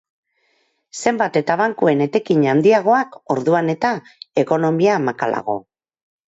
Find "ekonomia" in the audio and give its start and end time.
4.45-4.97